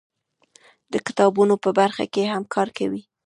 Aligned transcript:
د 0.91 0.93
کتابونو 1.05 1.55
په 1.63 1.69
برخه 1.79 2.05
کې 2.13 2.23
هم 2.33 2.43
کار 2.55 2.67
کوي. 2.77 3.01